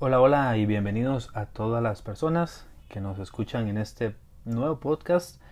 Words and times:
Hola, 0.00 0.20
hola 0.20 0.56
y 0.56 0.64
bienvenidos 0.64 1.28
a 1.34 1.46
todas 1.46 1.82
las 1.82 2.02
personas 2.02 2.68
que 2.88 3.00
nos 3.00 3.18
escuchan 3.18 3.66
en 3.66 3.78
este 3.78 4.14
nuevo 4.44 4.78
podcast 4.78 5.42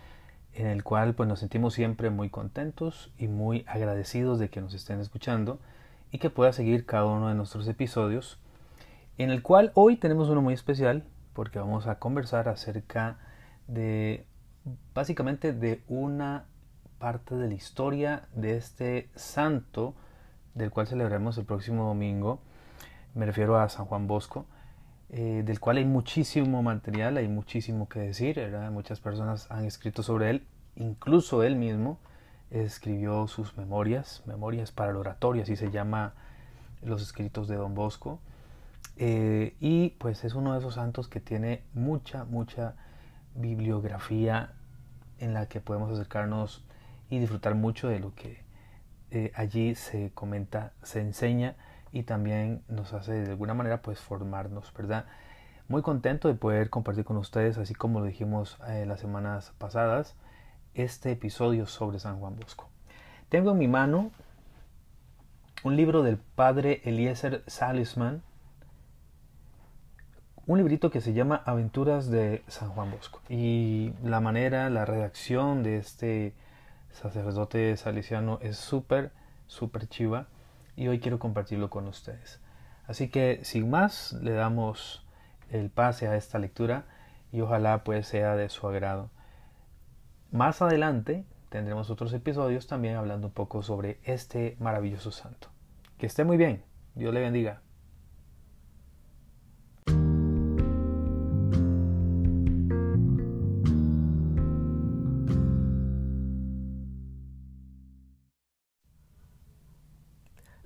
en 0.54 0.68
el 0.68 0.84
cual 0.84 1.16
pues 1.16 1.28
nos 1.28 1.40
sentimos 1.40 1.74
siempre 1.74 2.10
muy 2.10 2.30
contentos 2.30 3.10
y 3.18 3.26
muy 3.26 3.64
agradecidos 3.66 4.38
de 4.38 4.48
que 4.48 4.60
nos 4.60 4.72
estén 4.72 5.00
escuchando 5.00 5.58
y 6.12 6.18
que 6.18 6.30
pueda 6.30 6.52
seguir 6.52 6.86
cada 6.86 7.06
uno 7.06 7.26
de 7.26 7.34
nuestros 7.34 7.66
episodios 7.66 8.38
en 9.18 9.30
el 9.30 9.42
cual 9.42 9.72
hoy 9.74 9.96
tenemos 9.96 10.28
uno 10.28 10.42
muy 10.42 10.54
especial 10.54 11.02
porque 11.32 11.58
vamos 11.58 11.88
a 11.88 11.98
conversar 11.98 12.48
acerca 12.48 13.18
de 13.66 14.26
básicamente 14.94 15.54
de 15.54 15.82
una 15.88 16.44
parte 17.00 17.34
de 17.34 17.48
la 17.48 17.54
historia 17.54 18.28
de 18.32 18.56
este 18.56 19.10
santo 19.16 19.96
del 20.54 20.70
cual 20.70 20.86
celebraremos 20.86 21.36
el 21.36 21.46
próximo 21.46 21.88
domingo. 21.88 22.38
Me 23.16 23.24
refiero 23.24 23.58
a 23.58 23.66
San 23.70 23.86
Juan 23.86 24.06
Bosco, 24.06 24.44
eh, 25.08 25.42
del 25.42 25.58
cual 25.58 25.78
hay 25.78 25.86
muchísimo 25.86 26.62
material, 26.62 27.16
hay 27.16 27.28
muchísimo 27.28 27.88
que 27.88 28.00
decir. 28.00 28.38
Muchas 28.70 29.00
personas 29.00 29.50
han 29.50 29.64
escrito 29.64 30.02
sobre 30.02 30.28
él, 30.28 30.46
incluso 30.74 31.42
él 31.42 31.56
mismo 31.56 31.98
escribió 32.50 33.26
sus 33.26 33.56
memorias, 33.56 34.22
memorias 34.26 34.70
para 34.70 34.90
el 34.90 34.98
oratorio, 34.98 35.44
así 35.44 35.56
se 35.56 35.70
llama 35.70 36.12
los 36.82 37.00
escritos 37.00 37.48
de 37.48 37.56
Don 37.56 37.74
Bosco. 37.74 38.20
Eh, 38.98 39.56
y 39.60 39.94
pues 39.98 40.22
es 40.24 40.34
uno 40.34 40.52
de 40.52 40.58
esos 40.58 40.74
santos 40.74 41.08
que 41.08 41.20
tiene 41.20 41.62
mucha, 41.72 42.26
mucha 42.26 42.74
bibliografía 43.34 44.52
en 45.20 45.32
la 45.32 45.46
que 45.46 45.62
podemos 45.62 45.90
acercarnos 45.90 46.66
y 47.08 47.18
disfrutar 47.18 47.54
mucho 47.54 47.88
de 47.88 47.98
lo 47.98 48.14
que 48.14 48.44
eh, 49.10 49.32
allí 49.34 49.74
se 49.74 50.10
comenta, 50.12 50.74
se 50.82 51.00
enseña 51.00 51.56
y 51.96 52.02
también 52.02 52.62
nos 52.68 52.92
hace 52.92 53.12
de 53.12 53.30
alguna 53.30 53.54
manera 53.54 53.80
pues 53.80 53.98
formarnos, 54.00 54.70
¿verdad? 54.74 55.06
Muy 55.66 55.80
contento 55.80 56.28
de 56.28 56.34
poder 56.34 56.68
compartir 56.68 57.06
con 57.06 57.16
ustedes, 57.16 57.56
así 57.56 57.74
como 57.74 58.00
lo 58.00 58.06
dijimos 58.06 58.58
eh, 58.68 58.84
las 58.84 59.00
semanas 59.00 59.54
pasadas, 59.56 60.14
este 60.74 61.12
episodio 61.12 61.64
sobre 61.64 61.98
San 61.98 62.20
Juan 62.20 62.36
Bosco. 62.36 62.68
Tengo 63.30 63.52
en 63.52 63.58
mi 63.58 63.66
mano 63.66 64.10
un 65.64 65.74
libro 65.74 66.02
del 66.02 66.18
padre 66.18 66.82
Eliezer 66.84 67.42
Salisman, 67.46 68.22
un 70.44 70.58
librito 70.58 70.90
que 70.90 71.00
se 71.00 71.14
llama 71.14 71.42
Aventuras 71.46 72.10
de 72.10 72.44
San 72.46 72.68
Juan 72.72 72.90
Bosco. 72.90 73.22
Y 73.30 73.94
la 74.02 74.20
manera, 74.20 74.68
la 74.68 74.84
redacción 74.84 75.62
de 75.62 75.78
este 75.78 76.34
sacerdote 76.90 77.74
salesiano 77.78 78.38
es 78.42 78.58
súper, 78.58 79.12
súper 79.46 79.88
chiva 79.88 80.26
y 80.76 80.88
hoy 80.88 81.00
quiero 81.00 81.18
compartirlo 81.18 81.70
con 81.70 81.86
ustedes. 81.88 82.40
Así 82.86 83.08
que 83.08 83.40
sin 83.42 83.70
más 83.70 84.12
le 84.12 84.32
damos 84.32 85.04
el 85.50 85.70
pase 85.70 86.06
a 86.06 86.16
esta 86.16 86.38
lectura 86.38 86.84
y 87.32 87.40
ojalá 87.40 87.82
pues 87.84 88.06
sea 88.06 88.36
de 88.36 88.48
su 88.48 88.68
agrado. 88.68 89.10
Más 90.30 90.62
adelante 90.62 91.24
tendremos 91.48 91.90
otros 91.90 92.12
episodios 92.12 92.66
también 92.66 92.96
hablando 92.96 93.28
un 93.28 93.32
poco 93.32 93.62
sobre 93.62 93.98
este 94.04 94.56
maravilloso 94.60 95.10
santo. 95.10 95.48
Que 95.98 96.06
esté 96.06 96.24
muy 96.24 96.36
bien. 96.36 96.62
Dios 96.94 97.12
le 97.12 97.20
bendiga. 97.20 97.62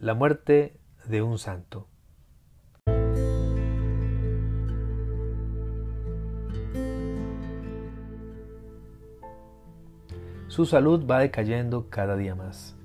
La 0.01 0.15
muerte 0.15 0.81
de 1.05 1.21
un 1.21 1.37
santo. 1.37 1.87
Su 10.49 10.65
salud 10.65 11.07
va 11.07 11.19
decayendo 11.19 11.91
cada 11.91 12.17
día 12.17 12.35
más. 12.35 12.79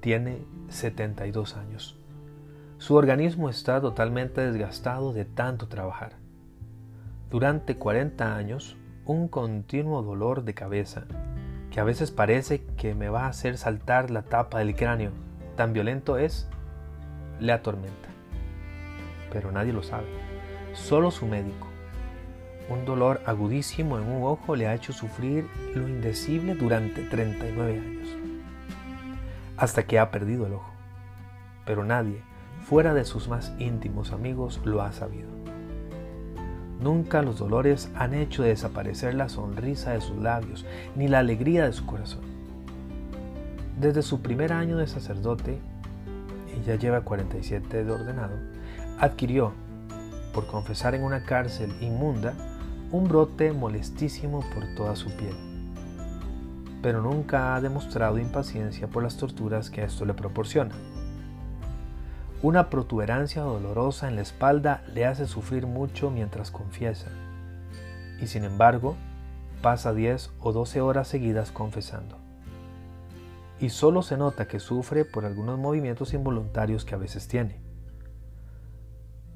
Tiene 0.00 0.44
72 0.68 1.56
años. 1.56 1.96
Su 2.78 2.96
organismo 2.96 3.48
está 3.48 3.80
totalmente 3.80 4.40
desgastado 4.40 5.12
de 5.12 5.26
tanto 5.26 5.68
trabajar. 5.68 6.14
Durante 7.30 7.76
40 7.76 8.34
años, 8.34 8.76
un 9.04 9.28
continuo 9.28 10.02
dolor 10.02 10.42
de 10.42 10.54
cabeza, 10.54 11.04
que 11.70 11.78
a 11.78 11.84
veces 11.84 12.10
parece 12.10 12.64
que 12.76 12.96
me 12.96 13.10
va 13.10 13.26
a 13.26 13.28
hacer 13.28 13.58
saltar 13.58 14.10
la 14.10 14.22
tapa 14.22 14.58
del 14.58 14.74
cráneo 14.74 15.27
tan 15.58 15.72
violento 15.72 16.18
es, 16.18 16.46
le 17.40 17.50
atormenta. 17.50 18.08
Pero 19.32 19.50
nadie 19.50 19.72
lo 19.72 19.82
sabe, 19.82 20.06
solo 20.72 21.10
su 21.10 21.26
médico. 21.26 21.66
Un 22.70 22.84
dolor 22.84 23.20
agudísimo 23.26 23.98
en 23.98 24.04
un 24.08 24.22
ojo 24.22 24.54
le 24.54 24.68
ha 24.68 24.74
hecho 24.76 24.92
sufrir 24.92 25.48
lo 25.74 25.88
indecible 25.88 26.54
durante 26.54 27.02
39 27.02 27.76
años, 27.76 28.08
hasta 29.56 29.82
que 29.82 29.98
ha 29.98 30.12
perdido 30.12 30.46
el 30.46 30.52
ojo. 30.52 30.70
Pero 31.66 31.84
nadie, 31.84 32.22
fuera 32.64 32.94
de 32.94 33.04
sus 33.04 33.26
más 33.26 33.52
íntimos 33.58 34.12
amigos, 34.12 34.60
lo 34.64 34.80
ha 34.82 34.92
sabido. 34.92 35.28
Nunca 36.78 37.20
los 37.20 37.36
dolores 37.40 37.90
han 37.96 38.14
hecho 38.14 38.44
desaparecer 38.44 39.14
la 39.14 39.28
sonrisa 39.28 39.90
de 39.90 40.02
sus 40.02 40.18
labios, 40.18 40.64
ni 40.94 41.08
la 41.08 41.18
alegría 41.18 41.64
de 41.64 41.72
su 41.72 41.84
corazón. 41.84 42.37
Desde 43.80 44.02
su 44.02 44.22
primer 44.22 44.52
año 44.52 44.76
de 44.76 44.88
sacerdote, 44.88 45.60
y 46.52 46.66
ya 46.66 46.74
lleva 46.74 47.02
47 47.02 47.84
de 47.84 47.92
ordenado, 47.92 48.34
adquirió, 48.98 49.52
por 50.34 50.48
confesar 50.48 50.96
en 50.96 51.04
una 51.04 51.22
cárcel 51.24 51.72
inmunda, 51.80 52.34
un 52.90 53.06
brote 53.06 53.52
molestísimo 53.52 54.40
por 54.52 54.64
toda 54.74 54.96
su 54.96 55.12
piel. 55.12 55.36
Pero 56.82 57.02
nunca 57.02 57.54
ha 57.54 57.60
demostrado 57.60 58.18
impaciencia 58.18 58.88
por 58.88 59.04
las 59.04 59.16
torturas 59.16 59.70
que 59.70 59.84
esto 59.84 60.04
le 60.04 60.14
proporciona. 60.14 60.74
Una 62.42 62.70
protuberancia 62.70 63.42
dolorosa 63.42 64.08
en 64.08 64.16
la 64.16 64.22
espalda 64.22 64.82
le 64.92 65.06
hace 65.06 65.28
sufrir 65.28 65.68
mucho 65.68 66.10
mientras 66.10 66.50
confiesa, 66.50 67.10
y 68.20 68.26
sin 68.26 68.42
embargo, 68.42 68.96
pasa 69.62 69.94
10 69.94 70.32
o 70.40 70.52
12 70.52 70.80
horas 70.80 71.06
seguidas 71.06 71.52
confesando 71.52 72.27
y 73.60 73.70
solo 73.70 74.02
se 74.02 74.16
nota 74.16 74.46
que 74.46 74.60
sufre 74.60 75.04
por 75.04 75.24
algunos 75.24 75.58
movimientos 75.58 76.14
involuntarios 76.14 76.84
que 76.84 76.94
a 76.94 76.98
veces 76.98 77.28
tiene. 77.28 77.60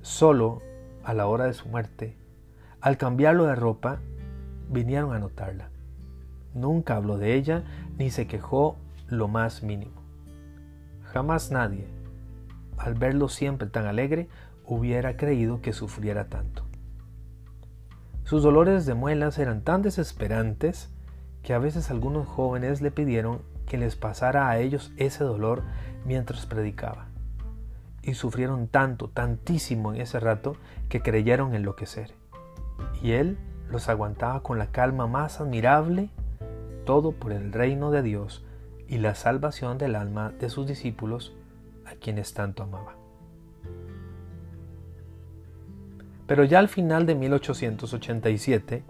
Solo 0.01 0.63
a 1.05 1.15
la 1.15 1.27
hora 1.27 1.47
de 1.47 1.55
su 1.55 1.69
muerte, 1.69 2.17
al 2.81 2.97
cambiarlo 2.97 3.47
de 3.47 3.55
ropa, 3.55 4.01
vinieron 4.69 5.15
a 5.15 5.19
notarla. 5.19 5.71
Nunca 6.55 6.97
habló 6.97 7.19
de 7.19 7.35
ella 7.35 7.65
ni 7.99 8.11
se 8.11 8.27
quejó 8.27 8.77
lo 9.09 9.29
más 9.29 9.63
mínimo. 9.63 10.03
Jamás 11.03 11.51
nadie, 11.51 11.87
al 12.79 12.95
verlo 12.95 13.29
siempre 13.29 13.69
tan 13.69 13.87
alegre, 13.87 14.29
hubiera 14.65 15.17
creído 15.17 15.61
que 15.61 15.73
sufriera 15.73 16.29
tanto. 16.29 16.65
Sus 18.25 18.43
dolores 18.43 18.87
de 18.87 18.95
muelas 18.95 19.39
eran 19.39 19.63
tan 19.63 19.83
desesperantes 19.83 20.91
que 21.43 21.55
a 21.55 21.59
veces 21.59 21.91
algunos 21.91 22.27
jóvenes 22.27 22.81
le 22.81 22.91
pidieron 22.91 23.43
que 23.73 23.79
les 23.79 23.97
pasara 23.97 24.51
a 24.51 24.59
ellos 24.59 24.93
ese 24.99 25.25
dolor 25.25 25.63
mientras 26.05 26.45
predicaba. 26.45 27.07
Y 28.03 28.13
sufrieron 28.13 28.69
tanto, 28.69 29.09
tantísimo 29.09 29.95
en 29.95 30.03
ese 30.03 30.21
rato, 30.21 30.57
que 30.91 31.01
creyeron 31.01 31.55
enloquecer. 31.55 32.13
Y 33.01 33.13
él 33.13 33.39
los 33.71 33.89
aguantaba 33.89 34.43
con 34.43 34.59
la 34.59 34.67
calma 34.67 35.07
más 35.07 35.41
admirable, 35.41 36.11
todo 36.85 37.13
por 37.13 37.33
el 37.33 37.51
reino 37.51 37.91
de 37.91 38.03
Dios 38.03 38.45
y 38.89 38.99
la 38.99 39.15
salvación 39.15 39.79
del 39.79 39.97
alma 39.97 40.35
de 40.39 40.51
sus 40.51 40.67
discípulos, 40.67 41.33
a 41.87 41.95
quienes 41.95 42.35
tanto 42.35 42.65
amaba. 42.65 42.97
Pero 46.27 46.45
ya 46.45 46.59
al 46.59 46.69
final 46.69 47.07
de 47.07 47.15
1887, 47.15 48.83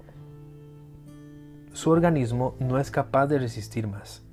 su 1.73 1.89
organismo 1.89 2.57
no 2.59 2.81
es 2.81 2.91
capaz 2.91 3.29
de 3.29 3.39
resistir 3.39 3.87
más 3.87 4.25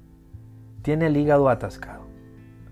tiene 0.81 1.07
el 1.07 1.17
hígado 1.17 1.49
atascado, 1.49 2.03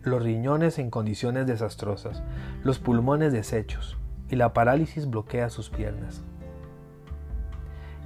los 0.03 0.23
riñones 0.23 0.79
en 0.79 0.89
condiciones 0.89 1.45
desastrosas, 1.45 2.23
los 2.63 2.79
pulmones 2.79 3.33
deshechos 3.33 3.97
y 4.29 4.35
la 4.35 4.53
parálisis 4.53 5.09
bloquea 5.09 5.49
sus 5.49 5.69
piernas. 5.69 6.23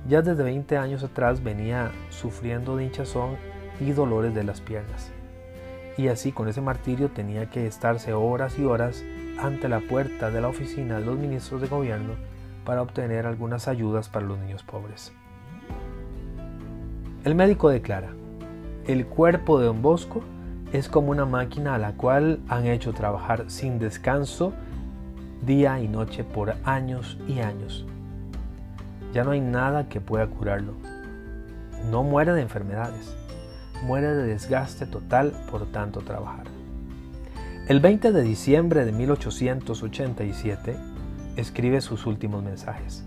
Ya 0.08 0.22
desde 0.22 0.44
20 0.44 0.78
años 0.78 1.04
atrás 1.04 1.44
venía 1.44 1.92
sufriendo 2.10 2.76
de 2.76 2.86
hinchazón 2.86 3.36
y 3.80 3.92
dolores 3.92 4.34
de 4.34 4.44
las 4.44 4.60
piernas. 4.60 5.12
Y 5.98 6.08
así 6.08 6.32
con 6.32 6.48
ese 6.48 6.62
martirio 6.62 7.10
tenía 7.10 7.50
que 7.50 7.68
estarse 7.68 8.14
horas 8.14 8.58
y 8.58 8.66
horas 8.66 9.04
ante 9.40 9.70
la 9.70 9.80
puerta 9.82 10.32
de 10.32 10.42
la 10.42 10.48
oficina 10.48 11.00
de 11.00 11.06
los 11.06 11.18
ministros 11.18 11.62
de 11.62 11.68
gobierno 11.68 12.14
para 12.66 12.82
obtener 12.82 13.28
algunas 13.28 13.68
ayudas 13.68 14.10
para 14.10 14.26
los 14.26 14.40
niños 14.40 14.64
pobres. 14.64 15.14
El 17.24 17.36
médico 17.36 17.70
declara, 17.70 18.14
el 18.88 19.06
cuerpo 19.06 19.60
de 19.60 19.68
Don 19.68 19.82
Bosco 19.82 20.22
es 20.74 20.90
como 20.90 21.12
una 21.12 21.26
máquina 21.26 21.76
a 21.76 21.78
la 21.78 21.94
cual 21.94 22.40
han 22.48 22.66
hecho 22.66 22.94
trabajar 22.94 23.46
sin 23.48 23.78
descanso 23.78 24.54
día 25.46 25.80
y 25.80 25.88
noche 25.88 26.24
por 26.24 26.56
años 26.64 27.18
y 27.28 27.40
años. 27.40 27.86
Ya 29.14 29.24
no 29.24 29.32
hay 29.32 29.42
nada 29.42 29.90
que 29.90 30.00
pueda 30.00 30.28
curarlo. 30.28 30.74
No 31.90 32.04
muere 32.04 32.34
de 32.34 32.42
enfermedades, 32.42 33.16
muere 33.84 34.08
de 34.14 34.24
desgaste 34.24 34.86
total 34.86 35.34
por 35.50 35.66
tanto 35.72 36.02
trabajar. 36.02 36.46
El 37.68 37.80
20 37.80 38.12
de 38.12 38.22
diciembre 38.22 38.86
de 38.86 38.92
1887 38.92 40.76
escribe 41.36 41.82
sus 41.82 42.06
últimos 42.06 42.44
mensajes. 42.44 43.04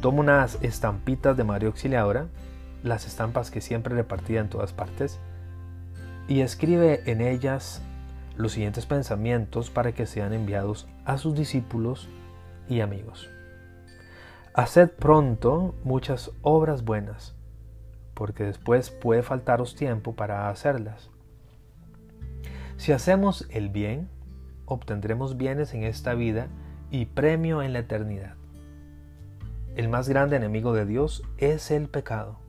Toma 0.00 0.20
unas 0.20 0.58
estampitas 0.62 1.36
de 1.36 1.44
María 1.44 1.68
Auxiliadora, 1.68 2.28
las 2.82 3.06
estampas 3.06 3.50
que 3.50 3.60
siempre 3.60 3.94
repartía 3.94 4.40
en 4.40 4.48
todas 4.48 4.72
partes, 4.72 5.20
y 6.28 6.40
escribe 6.40 7.02
en 7.06 7.20
ellas 7.20 7.82
los 8.36 8.52
siguientes 8.52 8.86
pensamientos 8.86 9.70
para 9.70 9.92
que 9.92 10.06
sean 10.06 10.32
enviados 10.32 10.86
a 11.04 11.18
sus 11.18 11.34
discípulos 11.34 12.08
y 12.68 12.80
amigos. 12.80 13.28
Haced 14.54 14.90
pronto 14.90 15.74
muchas 15.84 16.30
obras 16.42 16.84
buenas, 16.84 17.34
porque 18.14 18.44
después 18.44 18.90
puede 18.90 19.22
faltaros 19.22 19.74
tiempo 19.74 20.14
para 20.14 20.50
hacerlas. 20.50 21.10
Si 22.76 22.92
hacemos 22.92 23.46
el 23.50 23.70
bien, 23.70 24.08
obtendremos 24.66 25.36
bienes 25.36 25.74
en 25.74 25.84
esta 25.84 26.14
vida 26.14 26.48
y 26.90 27.06
premio 27.06 27.62
en 27.62 27.72
la 27.72 27.80
eternidad. 27.80 28.34
El 29.76 29.88
más 29.88 30.08
grande 30.08 30.36
enemigo 30.36 30.72
de 30.72 30.86
Dios 30.86 31.22
es 31.38 31.70
el 31.70 31.88
pecado. 31.88 32.47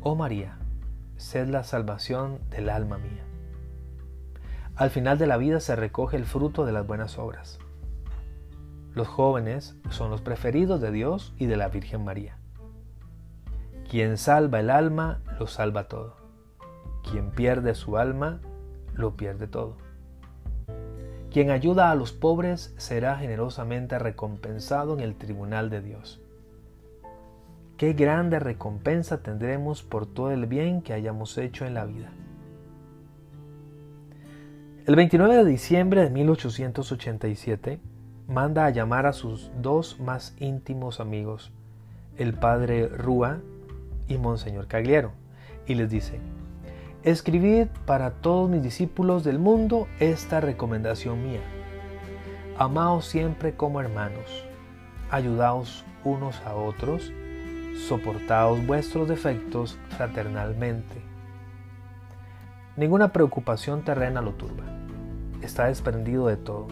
Oh 0.00 0.14
María, 0.14 0.56
sed 1.16 1.48
la 1.48 1.64
salvación 1.64 2.38
del 2.50 2.70
alma 2.70 2.98
mía. 2.98 3.24
Al 4.76 4.90
final 4.90 5.18
de 5.18 5.26
la 5.26 5.36
vida 5.36 5.58
se 5.58 5.74
recoge 5.74 6.16
el 6.16 6.24
fruto 6.24 6.64
de 6.64 6.70
las 6.70 6.86
buenas 6.86 7.18
obras. 7.18 7.58
Los 8.94 9.08
jóvenes 9.08 9.76
son 9.90 10.12
los 10.12 10.20
preferidos 10.20 10.80
de 10.80 10.92
Dios 10.92 11.34
y 11.36 11.46
de 11.46 11.56
la 11.56 11.68
Virgen 11.68 12.04
María. 12.04 12.38
Quien 13.90 14.18
salva 14.18 14.60
el 14.60 14.70
alma, 14.70 15.20
lo 15.40 15.48
salva 15.48 15.88
todo. 15.88 16.14
Quien 17.10 17.32
pierde 17.32 17.74
su 17.74 17.98
alma, 17.98 18.40
lo 18.94 19.16
pierde 19.16 19.48
todo. 19.48 19.78
Quien 21.32 21.50
ayuda 21.50 21.90
a 21.90 21.96
los 21.96 22.12
pobres 22.12 22.72
será 22.76 23.16
generosamente 23.16 23.98
recompensado 23.98 24.94
en 24.94 25.00
el 25.00 25.16
tribunal 25.16 25.70
de 25.70 25.80
Dios. 25.80 26.22
Qué 27.78 27.92
grande 27.92 28.40
recompensa 28.40 29.22
tendremos 29.22 29.84
por 29.84 30.04
todo 30.04 30.32
el 30.32 30.46
bien 30.46 30.82
que 30.82 30.94
hayamos 30.94 31.38
hecho 31.38 31.64
en 31.64 31.74
la 31.74 31.84
vida. 31.84 32.10
El 34.84 34.96
29 34.96 35.36
de 35.36 35.44
diciembre 35.44 36.02
de 36.02 36.10
1887 36.10 37.78
manda 38.26 38.66
a 38.66 38.70
llamar 38.70 39.06
a 39.06 39.12
sus 39.12 39.52
dos 39.62 40.00
más 40.00 40.34
íntimos 40.40 40.98
amigos, 40.98 41.52
el 42.16 42.34
padre 42.34 42.88
Rúa 42.88 43.38
y 44.08 44.18
Monseñor 44.18 44.66
Cagliero, 44.66 45.12
y 45.68 45.76
les 45.76 45.88
dice, 45.88 46.18
Escribid 47.04 47.68
para 47.86 48.10
todos 48.10 48.50
mis 48.50 48.64
discípulos 48.64 49.22
del 49.22 49.38
mundo 49.38 49.86
esta 50.00 50.40
recomendación 50.40 51.22
mía. 51.22 51.42
Amaos 52.58 53.06
siempre 53.06 53.54
como 53.54 53.80
hermanos, 53.80 54.44
ayudaos 55.12 55.84
unos 56.02 56.40
a 56.44 56.56
otros, 56.56 57.12
soportaos 57.86 58.66
vuestros 58.66 59.08
defectos 59.08 59.78
fraternalmente. 59.90 61.02
Ninguna 62.76 63.12
preocupación 63.12 63.82
terrena 63.82 64.20
lo 64.20 64.32
turba 64.32 64.78
está 65.42 65.66
desprendido 65.66 66.26
de 66.26 66.36
todo. 66.36 66.68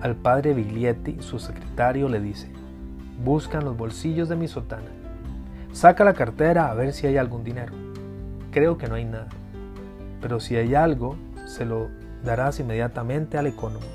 Al 0.00 0.16
padre 0.16 0.54
Biglietti, 0.54 1.18
su 1.20 1.38
secretario, 1.38 2.08
le 2.08 2.20
dice, 2.20 2.50
buscan 3.24 3.64
los 3.64 3.76
bolsillos 3.76 4.28
de 4.28 4.36
mi 4.36 4.48
sotana. 4.48 4.90
Saca 5.72 6.04
la 6.04 6.14
cartera 6.14 6.70
a 6.70 6.74
ver 6.74 6.92
si 6.92 7.06
hay 7.06 7.16
algún 7.16 7.44
dinero. 7.44 7.72
Creo 8.50 8.78
que 8.78 8.88
no 8.88 8.96
hay 8.96 9.04
nada. 9.04 9.28
Pero 10.20 10.40
si 10.40 10.56
hay 10.56 10.74
algo, 10.74 11.16
se 11.46 11.64
lo 11.64 11.88
darás 12.24 12.60
inmediatamente 12.60 13.38
al 13.38 13.46
economo. 13.46 13.86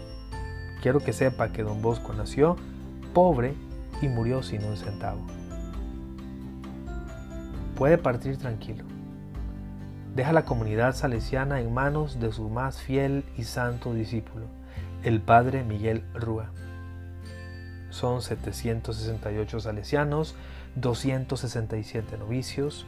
Quiero 0.82 1.00
que 1.00 1.14
sepa 1.14 1.52
que 1.52 1.64
don 1.64 1.82
Bosco 1.82 2.14
nació 2.14 2.56
pobre 3.14 3.54
y 4.02 4.08
murió 4.08 4.44
sin 4.44 4.64
un 4.64 4.78
centavo. 4.78 5.37
Puede 7.78 7.98
partir 7.98 8.38
tranquilo 8.38 8.84
deja 10.18 10.34
la 10.34 10.46
comunidad 10.46 10.96
salesiana 10.96 11.62
en 11.62 11.72
manos 11.72 12.20
de 12.20 12.32
su 12.32 12.50
más 12.50 12.82
fiel 12.82 13.24
y 13.38 13.44
santo 13.44 13.94
discípulo, 13.94 14.48
el 15.04 15.22
padre 15.22 15.64
Miguel 15.64 16.04
Rúa. 16.16 16.50
Son 17.92 18.24
768 18.24 19.60
salesianos, 19.60 20.36
267 20.74 22.18
novicios, 22.18 22.88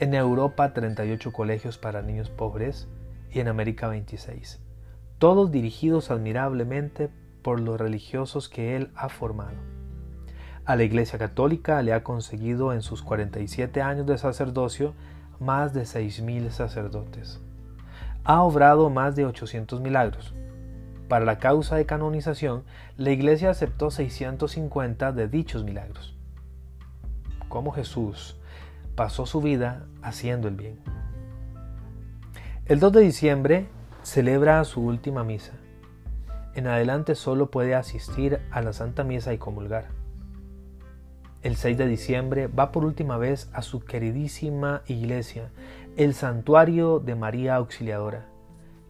en 0.00 0.14
Europa 0.14 0.74
38 0.74 1.32
colegios 1.32 1.78
para 1.78 2.02
niños 2.02 2.28
pobres 2.28 2.88
y 3.30 3.38
en 3.38 3.46
América 3.46 3.86
26, 3.86 4.60
todos 5.18 5.52
dirigidos 5.52 6.10
admirablemente 6.10 7.08
por 7.42 7.60
los 7.60 7.78
religiosos 7.78 8.48
que 8.48 8.74
él 8.74 8.90
ha 8.96 9.08
formado. 9.08 9.77
A 10.68 10.76
la 10.76 10.82
Iglesia 10.82 11.18
Católica 11.18 11.80
le 11.80 11.94
ha 11.94 12.04
conseguido 12.04 12.74
en 12.74 12.82
sus 12.82 13.02
47 13.02 13.80
años 13.80 14.04
de 14.04 14.18
sacerdocio 14.18 14.92
más 15.40 15.72
de 15.72 15.84
6.000 15.84 16.50
sacerdotes. 16.50 17.40
Ha 18.24 18.42
obrado 18.42 18.90
más 18.90 19.16
de 19.16 19.24
800 19.24 19.80
milagros. 19.80 20.34
Para 21.08 21.24
la 21.24 21.38
causa 21.38 21.76
de 21.76 21.86
canonización, 21.86 22.64
la 22.98 23.12
Iglesia 23.12 23.48
aceptó 23.48 23.90
650 23.90 25.12
de 25.12 25.26
dichos 25.26 25.64
milagros. 25.64 26.14
Como 27.48 27.72
Jesús 27.72 28.36
pasó 28.94 29.24
su 29.24 29.40
vida 29.40 29.86
haciendo 30.02 30.48
el 30.48 30.56
bien. 30.56 30.80
El 32.66 32.78
2 32.78 32.92
de 32.92 33.00
diciembre 33.00 33.68
celebra 34.02 34.62
su 34.64 34.82
última 34.82 35.24
misa. 35.24 35.54
En 36.54 36.66
adelante 36.66 37.14
solo 37.14 37.50
puede 37.50 37.74
asistir 37.74 38.38
a 38.50 38.60
la 38.60 38.74
Santa 38.74 39.02
Misa 39.02 39.32
y 39.32 39.38
comulgar 39.38 39.97
el 41.42 41.56
6 41.56 41.78
de 41.78 41.86
diciembre 41.86 42.48
va 42.48 42.72
por 42.72 42.84
última 42.84 43.16
vez 43.16 43.48
a 43.52 43.62
su 43.62 43.80
queridísima 43.80 44.82
iglesia, 44.86 45.50
el 45.96 46.14
santuario 46.14 46.98
de 46.98 47.14
María 47.14 47.56
Auxiliadora, 47.56 48.26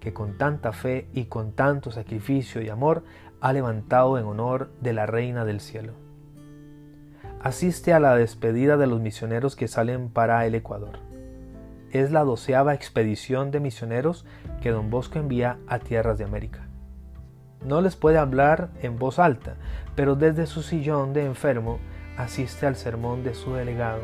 que 0.00 0.14
con 0.14 0.38
tanta 0.38 0.72
fe 0.72 1.08
y 1.12 1.24
con 1.26 1.52
tanto 1.52 1.90
sacrificio 1.90 2.62
y 2.62 2.70
amor 2.70 3.04
ha 3.40 3.52
levantado 3.52 4.18
en 4.18 4.24
honor 4.24 4.70
de 4.80 4.92
la 4.92 5.06
Reina 5.06 5.44
del 5.44 5.60
Cielo. 5.60 5.92
Asiste 7.40 7.92
a 7.92 8.00
la 8.00 8.16
despedida 8.16 8.76
de 8.76 8.86
los 8.86 9.00
misioneros 9.00 9.54
que 9.54 9.68
salen 9.68 10.08
para 10.08 10.44
el 10.46 10.54
Ecuador. 10.54 10.98
Es 11.92 12.10
la 12.10 12.24
doceava 12.24 12.74
expedición 12.74 13.50
de 13.50 13.60
misioneros 13.60 14.26
que 14.60 14.70
don 14.70 14.90
Bosco 14.90 15.18
envía 15.18 15.58
a 15.66 15.78
tierras 15.78 16.18
de 16.18 16.24
América. 16.24 16.66
No 17.64 17.80
les 17.80 17.96
puede 17.96 18.18
hablar 18.18 18.70
en 18.82 18.98
voz 18.98 19.18
alta, 19.18 19.56
pero 19.94 20.14
desde 20.16 20.46
su 20.46 20.62
sillón 20.62 21.12
de 21.12 21.24
enfermo 21.24 21.78
asiste 22.18 22.66
al 22.66 22.76
sermón 22.76 23.22
de 23.22 23.32
su 23.32 23.54
delegado. 23.54 24.02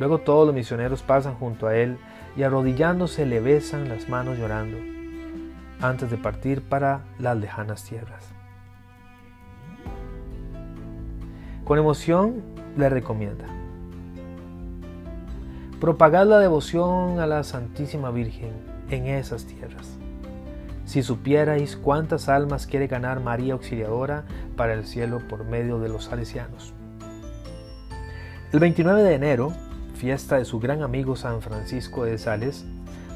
Luego 0.00 0.18
todos 0.18 0.44
los 0.44 0.54
misioneros 0.54 1.02
pasan 1.02 1.36
junto 1.36 1.68
a 1.68 1.76
él 1.76 1.96
y 2.36 2.42
arrodillándose 2.42 3.24
le 3.24 3.40
besan 3.40 3.88
las 3.88 4.08
manos 4.08 4.36
llorando, 4.36 4.76
antes 5.80 6.10
de 6.10 6.18
partir 6.18 6.62
para 6.62 7.04
las 7.18 7.36
lejanas 7.36 7.84
tierras. 7.84 8.28
Con 11.64 11.78
emoción 11.78 12.42
le 12.76 12.88
recomienda. 12.88 13.46
Propagad 15.80 16.26
la 16.26 16.38
devoción 16.38 17.20
a 17.20 17.26
la 17.26 17.44
Santísima 17.44 18.10
Virgen 18.10 18.52
en 18.90 19.06
esas 19.06 19.44
tierras. 19.44 19.98
Si 20.84 21.02
supierais 21.02 21.76
cuántas 21.76 22.28
almas 22.28 22.66
quiere 22.66 22.86
ganar 22.86 23.20
María 23.20 23.54
Auxiliadora 23.54 24.24
para 24.56 24.74
el 24.74 24.84
cielo 24.84 25.20
por 25.28 25.44
medio 25.44 25.78
de 25.78 25.88
los 25.88 26.04
salesianos. 26.04 26.74
El 28.52 28.60
29 28.60 29.02
de 29.02 29.14
enero, 29.14 29.52
fiesta 29.94 30.36
de 30.36 30.44
su 30.44 30.60
gran 30.60 30.82
amigo 30.82 31.16
San 31.16 31.42
Francisco 31.42 32.04
de 32.04 32.18
Sales, 32.18 32.64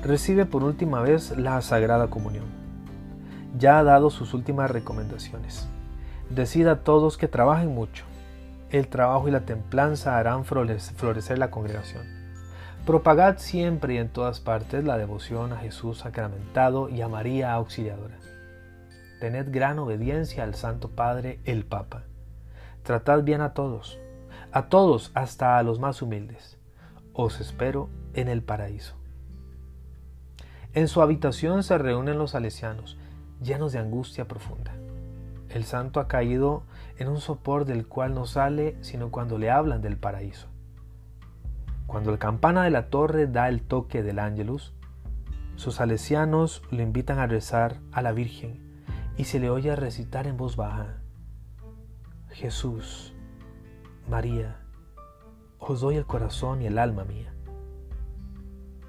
recibe 0.02 0.46
por 0.46 0.64
última 0.64 1.02
vez 1.02 1.36
la 1.36 1.60
Sagrada 1.62 2.08
Comunión. 2.08 2.46
Ya 3.56 3.78
ha 3.78 3.84
dado 3.84 4.10
sus 4.10 4.34
últimas 4.34 4.70
recomendaciones. 4.70 5.68
Decida 6.30 6.72
a 6.72 6.80
todos 6.80 7.16
que 7.16 7.28
trabajen 7.28 7.74
mucho. 7.74 8.04
El 8.70 8.88
trabajo 8.88 9.28
y 9.28 9.30
la 9.30 9.46
templanza 9.46 10.18
harán 10.18 10.44
florecer 10.44 11.38
la 11.38 11.50
congregación. 11.50 12.17
Propagad 12.88 13.36
siempre 13.36 13.92
y 13.92 13.96
en 13.98 14.08
todas 14.08 14.40
partes 14.40 14.82
la 14.82 14.96
devoción 14.96 15.52
a 15.52 15.58
Jesús 15.58 15.98
sacramentado 15.98 16.88
y 16.88 17.02
a 17.02 17.08
María 17.08 17.52
Auxiliadora. 17.52 18.16
Tened 19.20 19.52
gran 19.52 19.78
obediencia 19.78 20.42
al 20.42 20.54
Santo 20.54 20.88
Padre, 20.88 21.38
el 21.44 21.66
Papa. 21.66 22.04
Tratad 22.84 23.24
bien 23.24 23.42
a 23.42 23.52
todos, 23.52 23.98
a 24.52 24.70
todos 24.70 25.10
hasta 25.12 25.58
a 25.58 25.62
los 25.62 25.78
más 25.78 26.00
humildes. 26.00 26.56
Os 27.12 27.40
espero 27.42 27.90
en 28.14 28.28
el 28.28 28.42
paraíso. 28.42 28.94
En 30.72 30.88
su 30.88 31.02
habitación 31.02 31.64
se 31.64 31.76
reúnen 31.76 32.16
los 32.16 32.30
salesianos, 32.30 32.96
llenos 33.42 33.72
de 33.72 33.80
angustia 33.80 34.26
profunda. 34.26 34.72
El 35.50 35.64
santo 35.64 36.00
ha 36.00 36.08
caído 36.08 36.62
en 36.96 37.08
un 37.08 37.20
sopor 37.20 37.66
del 37.66 37.86
cual 37.86 38.14
no 38.14 38.24
sale 38.24 38.78
sino 38.80 39.10
cuando 39.10 39.36
le 39.36 39.50
hablan 39.50 39.82
del 39.82 39.98
paraíso. 39.98 40.48
Cuando 41.88 42.12
la 42.12 42.18
campana 42.18 42.64
de 42.64 42.70
la 42.70 42.90
torre 42.90 43.26
da 43.26 43.48
el 43.48 43.62
toque 43.62 44.02
del 44.02 44.18
ángelus, 44.18 44.74
sus 45.56 45.76
salesianos 45.76 46.62
lo 46.70 46.82
invitan 46.82 47.18
a 47.18 47.26
rezar 47.26 47.78
a 47.92 48.02
la 48.02 48.12
Virgen 48.12 48.60
y 49.16 49.24
se 49.24 49.40
le 49.40 49.48
oye 49.48 49.74
recitar 49.74 50.26
en 50.26 50.36
voz 50.36 50.54
baja, 50.54 50.98
Jesús, 52.28 53.14
María, 54.06 54.58
os 55.58 55.80
doy 55.80 55.96
el 55.96 56.04
corazón 56.04 56.60
y 56.60 56.66
el 56.66 56.78
alma 56.78 57.04
mía. 57.04 57.32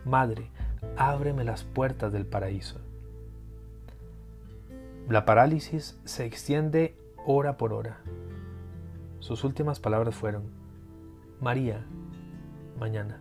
Madre, 0.04 0.52
ábreme 0.98 1.46
las 1.46 1.64
puertas 1.64 2.12
del 2.12 2.26
paraíso. 2.26 2.82
La 5.08 5.24
parálisis 5.24 5.98
se 6.04 6.26
extiende 6.26 6.98
hora 7.26 7.56
por 7.56 7.72
hora. 7.72 8.02
Sus 9.20 9.46
últimas 9.46 9.80
palabras 9.80 10.16
fueron, 10.16 10.52
María, 11.40 11.86
mañana. 12.80 13.18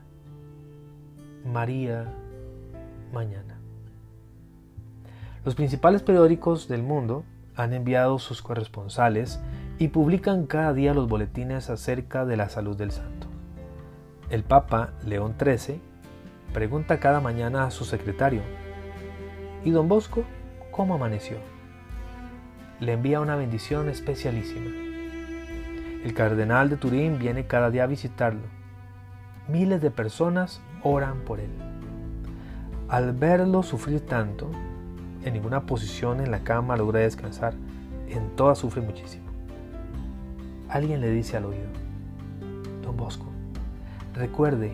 María, 1.44 2.06
mañana. 3.12 3.58
Los 5.44 5.54
principales 5.54 6.02
periódicos 6.02 6.68
del 6.68 6.82
mundo 6.82 7.24
han 7.56 7.72
enviado 7.72 8.18
sus 8.18 8.40
corresponsales 8.40 9.40
y 9.78 9.88
publican 9.88 10.46
cada 10.46 10.72
día 10.72 10.94
los 10.94 11.08
boletines 11.08 11.70
acerca 11.70 12.24
de 12.24 12.36
la 12.36 12.48
salud 12.48 12.76
del 12.76 12.92
santo. 12.92 13.26
El 14.30 14.44
Papa 14.44 14.92
León 15.04 15.34
XIII 15.38 15.80
pregunta 16.52 17.00
cada 17.00 17.20
mañana 17.20 17.64
a 17.64 17.70
su 17.70 17.84
secretario, 17.84 18.42
¿y 19.64 19.70
don 19.70 19.88
Bosco 19.88 20.24
cómo 20.70 20.94
amaneció? 20.94 21.38
Le 22.78 22.92
envía 22.92 23.20
una 23.20 23.36
bendición 23.36 23.88
especialísima. 23.88 24.70
El 26.04 26.14
cardenal 26.14 26.70
de 26.70 26.76
Turín 26.76 27.18
viene 27.18 27.46
cada 27.46 27.70
día 27.70 27.84
a 27.84 27.88
visitarlo. 27.88 28.57
Miles 29.48 29.80
de 29.80 29.90
personas 29.90 30.60
oran 30.82 31.20
por 31.20 31.40
él. 31.40 31.50
Al 32.88 33.12
verlo 33.12 33.62
sufrir 33.62 34.00
tanto, 34.04 34.50
en 35.24 35.34
ninguna 35.34 35.66
posición 35.66 36.20
en 36.20 36.30
la 36.30 36.40
cama 36.40 36.76
logra 36.76 37.00
descansar, 37.00 37.54
en 38.08 38.28
todas 38.36 38.58
sufre 38.58 38.80
muchísimo. 38.82 39.24
Alguien 40.68 41.00
le 41.00 41.10
dice 41.10 41.36
al 41.36 41.46
oído, 41.46 41.66
Don 42.82 42.96
Bosco, 42.96 43.26
recuerde 44.14 44.72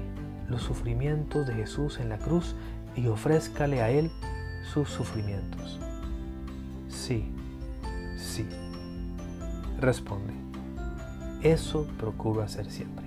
los 0.49 0.63
sufrimientos 0.63 1.47
de 1.47 1.55
Jesús 1.55 1.99
en 2.01 2.09
la 2.09 2.19
cruz 2.19 2.55
y 2.97 3.07
ofrézcale 3.07 3.81
a 3.81 3.91
Él 3.91 4.11
sus 4.73 4.89
sufrimientos. 4.89 5.81
Sí, 6.89 7.33
sí. 8.17 8.47
Responde, 9.81 10.33
eso 11.43 11.87
procuro 11.99 12.43
hacer 12.43 12.71
siempre. 12.71 13.04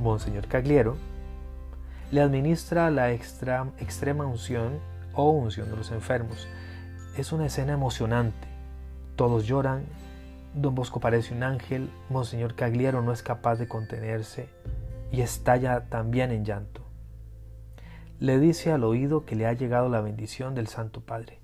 Monseñor 0.00 0.48
Cagliero 0.48 0.96
le 2.10 2.22
administra 2.22 2.90
la 2.90 3.12
extrema 3.12 4.26
unción 4.26 4.80
o 5.14 5.30
unción 5.30 5.70
de 5.70 5.76
los 5.76 5.92
enfermos. 5.92 6.48
Es 7.16 7.32
una 7.32 7.46
escena 7.46 7.72
emocionante. 7.72 8.48
Todos 9.14 9.46
lloran. 9.46 9.84
Don 10.54 10.74
Bosco 10.74 10.98
parece 10.98 11.34
un 11.34 11.42
ángel. 11.42 11.90
Monseñor 12.08 12.54
Cagliero 12.54 13.02
no 13.02 13.12
es 13.12 13.22
capaz 13.22 13.56
de 13.56 13.68
contenerse 13.68 14.48
y 15.12 15.20
estalla 15.20 15.86
también 15.88 16.32
en 16.32 16.44
llanto. 16.44 16.82
Le 18.18 18.38
dice 18.38 18.72
al 18.72 18.84
oído 18.84 19.24
que 19.24 19.36
le 19.36 19.46
ha 19.46 19.52
llegado 19.52 19.88
la 19.88 20.00
bendición 20.00 20.54
del 20.54 20.66
Santo 20.66 21.00
Padre. 21.00 21.38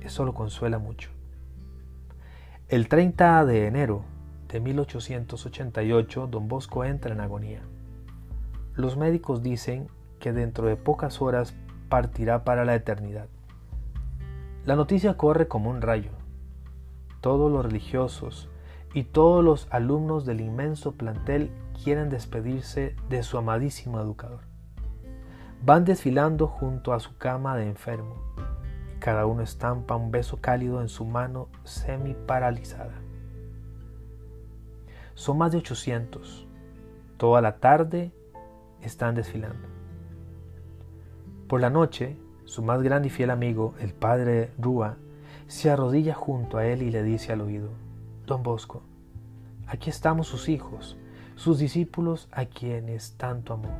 Eso 0.00 0.24
lo 0.24 0.34
consuela 0.34 0.78
mucho. 0.78 1.10
El 2.68 2.88
30 2.88 3.44
de 3.44 3.66
enero 3.66 4.04
de 4.54 4.60
1888, 4.60 6.28
don 6.28 6.46
Bosco 6.46 6.84
entra 6.84 7.12
en 7.12 7.20
agonía. 7.20 7.62
Los 8.76 8.96
médicos 8.96 9.42
dicen 9.42 9.88
que 10.20 10.32
dentro 10.32 10.68
de 10.68 10.76
pocas 10.76 11.20
horas 11.20 11.56
partirá 11.88 12.44
para 12.44 12.64
la 12.64 12.76
eternidad. 12.76 13.26
La 14.64 14.76
noticia 14.76 15.16
corre 15.16 15.48
como 15.48 15.70
un 15.70 15.82
rayo. 15.82 16.12
Todos 17.20 17.50
los 17.50 17.64
religiosos 17.64 18.48
y 18.92 19.02
todos 19.02 19.42
los 19.42 19.66
alumnos 19.72 20.24
del 20.24 20.40
inmenso 20.40 20.92
plantel 20.92 21.50
quieren 21.82 22.08
despedirse 22.08 22.94
de 23.08 23.24
su 23.24 23.38
amadísimo 23.38 23.98
educador. 23.98 24.42
Van 25.64 25.84
desfilando 25.84 26.46
junto 26.46 26.92
a 26.92 27.00
su 27.00 27.18
cama 27.18 27.56
de 27.56 27.66
enfermo 27.66 28.14
y 28.94 29.00
cada 29.00 29.26
uno 29.26 29.42
estampa 29.42 29.96
un 29.96 30.12
beso 30.12 30.36
cálido 30.40 30.80
en 30.80 30.88
su 30.88 31.04
mano 31.04 31.48
semi 31.64 32.14
paralizada. 32.14 33.03
Son 35.14 35.38
más 35.38 35.52
de 35.52 35.58
800. 35.58 36.46
Toda 37.16 37.40
la 37.40 37.58
tarde 37.58 38.12
están 38.82 39.14
desfilando. 39.14 39.68
Por 41.48 41.60
la 41.60 41.70
noche, 41.70 42.16
su 42.44 42.62
más 42.62 42.82
grande 42.82 43.08
y 43.08 43.10
fiel 43.10 43.30
amigo, 43.30 43.74
el 43.78 43.94
padre 43.94 44.50
Rúa, 44.58 44.96
se 45.46 45.70
arrodilla 45.70 46.14
junto 46.14 46.58
a 46.58 46.66
él 46.66 46.82
y 46.82 46.90
le 46.90 47.02
dice 47.02 47.32
al 47.32 47.42
oído, 47.42 47.70
Don 48.26 48.42
Bosco, 48.42 48.82
aquí 49.66 49.88
estamos 49.88 50.26
sus 50.26 50.48
hijos, 50.48 50.96
sus 51.36 51.58
discípulos 51.58 52.28
a 52.32 52.46
quienes 52.46 53.16
tanto 53.16 53.54
amó. 53.54 53.70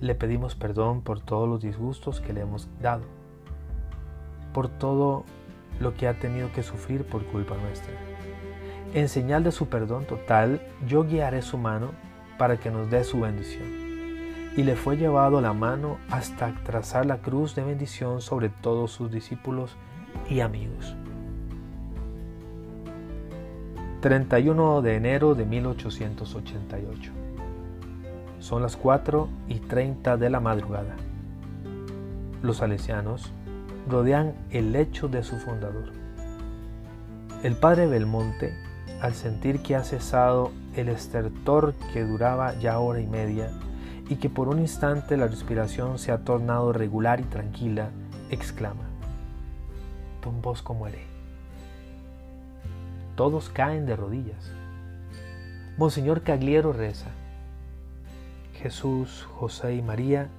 Le 0.00 0.14
pedimos 0.14 0.54
perdón 0.54 1.02
por 1.02 1.20
todos 1.20 1.48
los 1.48 1.60
disgustos 1.60 2.20
que 2.20 2.32
le 2.32 2.40
hemos 2.40 2.68
dado, 2.80 3.04
por 4.54 4.68
todo 4.68 5.24
lo 5.78 5.94
que 5.94 6.08
ha 6.08 6.18
tenido 6.18 6.50
que 6.52 6.62
sufrir 6.62 7.04
por 7.04 7.24
culpa 7.26 7.56
nuestra. 7.56 7.92
En 8.92 9.08
señal 9.08 9.44
de 9.44 9.52
su 9.52 9.68
perdón 9.68 10.04
total, 10.04 10.60
yo 10.86 11.04
guiaré 11.04 11.42
su 11.42 11.58
mano 11.58 11.92
para 12.38 12.56
que 12.56 12.72
nos 12.72 12.90
dé 12.90 13.04
su 13.04 13.20
bendición. 13.20 13.68
Y 14.56 14.64
le 14.64 14.74
fue 14.74 14.96
llevado 14.96 15.40
la 15.40 15.52
mano 15.52 15.98
hasta 16.10 16.52
trazar 16.64 17.06
la 17.06 17.18
cruz 17.18 17.54
de 17.54 17.62
bendición 17.62 18.20
sobre 18.20 18.48
todos 18.48 18.90
sus 18.90 19.12
discípulos 19.12 19.76
y 20.28 20.40
amigos. 20.40 20.96
31 24.00 24.82
de 24.82 24.96
enero 24.96 25.34
de 25.36 25.44
1888. 25.44 27.12
Son 28.40 28.62
las 28.62 28.76
4 28.76 29.28
y 29.46 29.60
30 29.60 30.16
de 30.16 30.30
la 30.30 30.40
madrugada. 30.40 30.96
Los 32.42 32.56
salesianos 32.56 33.30
rodean 33.88 34.34
el 34.50 34.72
lecho 34.72 35.06
de 35.06 35.22
su 35.22 35.36
fundador. 35.36 35.92
El 37.44 37.54
padre 37.54 37.86
Belmonte, 37.86 38.69
al 39.00 39.14
sentir 39.14 39.62
que 39.62 39.76
ha 39.76 39.84
cesado 39.84 40.50
el 40.76 40.88
estertor 40.88 41.74
que 41.92 42.04
duraba 42.04 42.54
ya 42.58 42.78
hora 42.78 43.00
y 43.00 43.06
media 43.06 43.50
y 44.08 44.16
que 44.16 44.28
por 44.28 44.48
un 44.48 44.58
instante 44.58 45.16
la 45.16 45.26
respiración 45.26 45.98
se 45.98 46.12
ha 46.12 46.18
tornado 46.18 46.72
regular 46.72 47.20
y 47.20 47.24
tranquila, 47.24 47.90
exclama, 48.30 48.84
Don 50.22 50.42
Bosco 50.42 50.74
muere 50.74 51.10
todos 53.20 53.50
caen 53.50 53.84
de 53.84 53.96
rodillas. 53.96 54.50
Monseñor 55.76 56.22
Cagliero 56.22 56.72
reza, 56.72 57.10
Jesús, 58.54 59.28
José 59.34 59.74
y 59.74 59.82
María, 59.82 60.30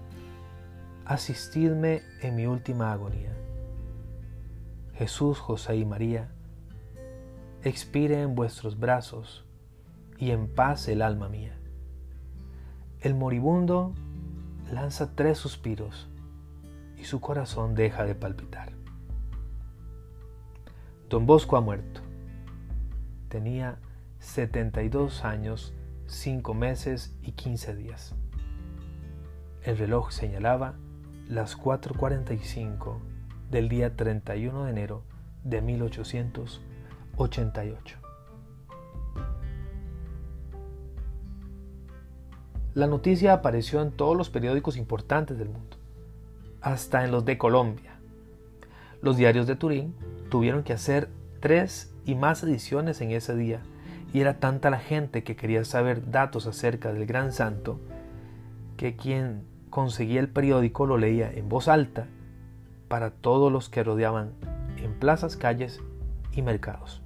asistidme 1.06 2.02
en 2.24 2.36
mi 2.36 2.48
última 2.48 2.92
agonía. 2.92 3.34
Jesús, 4.96 5.38
José 5.38 5.76
y 5.76 5.86
María, 5.86 6.32
expire 7.64 8.22
en 8.22 8.36
vuestros 8.36 8.80
brazos 8.80 9.46
y 10.18 10.32
en 10.32 10.48
paz 10.48 10.88
el 10.88 11.02
alma 11.02 11.30
mía. 11.30 11.58
El 13.00 13.16
moribundo 13.16 13.94
lanza 14.72 15.16
tres 15.16 15.38
suspiros 15.38 16.10
y 16.98 17.06
su 17.06 17.20
corazón 17.20 17.76
deja 17.76 18.06
de 18.06 18.16
palpitar. 18.16 18.74
Don 21.10 21.26
Bosco 21.26 21.58
ha 21.58 21.62
muerto 21.62 22.02
tenía 23.32 23.78
72 24.20 25.24
años, 25.24 25.74
5 26.08 26.54
meses 26.54 27.16
y 27.24 27.32
15 27.32 27.76
días. 27.76 28.14
El 29.64 29.78
reloj 29.78 30.12
señalaba 30.12 30.76
las 31.30 31.58
4.45 31.58 33.00
del 33.50 33.70
día 33.70 33.96
31 33.96 34.66
de 34.66 34.70
enero 34.70 35.04
de 35.46 35.62
1888. 37.18 37.98
La 42.74 42.88
noticia 42.88 43.34
apareció 43.34 43.82
en 43.82 43.92
todos 43.92 44.16
los 44.16 44.30
periódicos 44.30 44.78
importantes 44.78 45.38
del 45.38 45.50
mundo, 45.50 45.76
hasta 46.62 47.04
en 47.04 47.12
los 47.12 47.26
de 47.26 47.38
Colombia. 47.38 48.00
Los 49.02 49.18
diarios 49.18 49.46
de 49.46 49.58
Turín 49.58 49.94
tuvieron 50.30 50.64
que 50.64 50.72
hacer 50.72 51.10
tres 51.42 51.94
y 52.06 52.16
más 52.16 52.44
ediciones 52.44 53.02
en 53.02 53.12
ese 53.12 53.36
día, 53.36 53.62
y 54.14 54.22
era 54.22 54.40
tanta 54.40 54.70
la 54.70 54.80
gente 54.80 55.24
que 55.24 55.36
quería 55.36 55.66
saber 55.66 56.12
datos 56.12 56.48
acerca 56.48 56.94
del 56.94 57.06
gran 57.06 57.34
santo, 57.34 57.78
que 58.78 58.96
quien 58.96 59.44
conseguía 59.70 60.22
el 60.22 60.30
periódico 60.30 60.86
lo 60.86 60.98
leía 60.98 61.32
en 61.32 61.50
voz 61.50 61.68
alta 61.68 62.08
para 62.88 63.10
todos 63.12 63.52
los 63.52 63.68
que 63.70 63.84
rodeaban 63.84 64.32
en 64.78 64.94
plazas, 64.94 65.36
calles 65.36 65.82
y 66.34 66.42
mercados. 66.42 67.01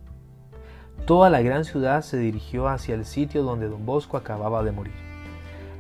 Toda 1.05 1.29
la 1.29 1.41
gran 1.41 1.65
ciudad 1.65 2.01
se 2.01 2.17
dirigió 2.17 2.67
hacia 2.67 2.95
el 2.95 3.05
sitio 3.05 3.43
donde 3.43 3.67
don 3.67 3.85
Bosco 3.85 4.17
acababa 4.17 4.63
de 4.63 4.71
morir. 4.71 4.93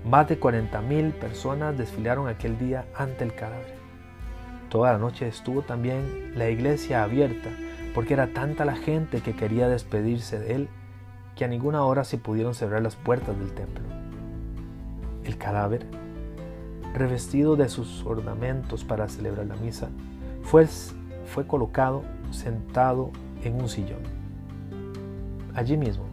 Más 0.05 0.27
de 0.27 0.39
40.000 0.39 1.13
personas 1.13 1.75
desfilaron 1.77 2.27
aquel 2.27 2.59
día 2.59 2.85
ante 2.95 3.23
el 3.23 3.33
cadáver. 3.33 3.73
Toda 4.69 4.93
la 4.93 4.99
noche 4.99 5.27
estuvo 5.27 5.63
también 5.63 6.33
la 6.35 6.49
iglesia 6.49 7.03
abierta, 7.03 7.49
porque 7.95 8.13
era 8.13 8.27
tanta 8.27 8.65
la 8.65 8.75
gente 8.75 9.21
que 9.21 9.35
quería 9.35 9.67
despedirse 9.67 10.37
de 10.37 10.53
él 10.53 10.69
que 11.35 11.45
a 11.45 11.47
ninguna 11.47 11.83
hora 11.83 12.03
se 12.03 12.17
pudieron 12.17 12.53
cerrar 12.53 12.83
las 12.83 12.95
puertas 12.95 13.37
del 13.39 13.51
templo. 13.53 13.83
El 15.23 15.37
cadáver, 15.37 15.87
revestido 16.93 17.55
de 17.55 17.67
sus 17.67 18.05
ornamentos 18.05 18.83
para 18.83 19.09
celebrar 19.09 19.47
la 19.47 19.55
misa, 19.55 19.89
fue, 20.43 20.67
fue 21.25 21.47
colocado 21.47 22.03
sentado 22.31 23.11
en 23.43 23.55
un 23.55 23.69
sillón. 23.69 24.24
Allí 25.55 25.77
mismo, 25.77 26.03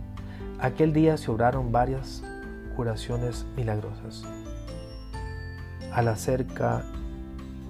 aquel 0.60 0.92
día 0.92 1.16
se 1.16 1.30
obraron 1.30 1.72
varias 1.72 2.22
curaciones 2.76 3.44
milagrosas. 3.56 4.24
Al, 5.92 6.08
acerca, 6.08 6.84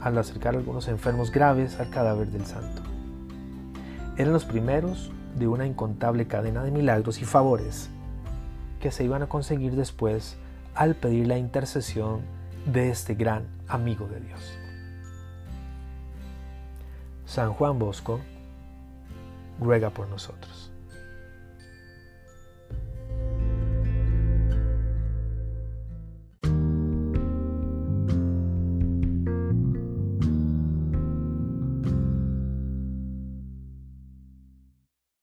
al 0.01 0.19
acercar 0.19 0.55
algunos 0.55 0.89
enfermos 0.89 1.33
graves 1.33 1.81
al 1.81 1.89
cadáver 1.89 2.29
del 2.29 2.45
santo. 2.45 2.83
Eran 4.19 4.35
los 4.35 4.45
primeros 4.45 5.11
de 5.39 5.49
una 5.49 5.67
incontable 5.67 6.27
cadena 6.27 6.63
de 6.63 6.71
milagros 6.71 7.23
y 7.23 7.25
favores 7.25 7.89
que 8.79 8.91
se 8.91 9.05
iban 9.05 9.23
a 9.23 9.29
conseguir 9.29 9.75
después 9.75 10.37
al 10.75 10.95
pedir 10.95 11.27
la 11.27 11.39
intercesión 11.39 12.21
de 12.67 12.91
este 12.91 13.15
gran 13.15 13.47
amigo 13.67 14.07
de 14.09 14.21
Dios. 14.21 14.59
San 17.25 17.55
Juan 17.55 17.79
Bosco 17.79 18.21
ruega 19.59 19.91
por 19.91 20.09
nosotros. 20.09 20.72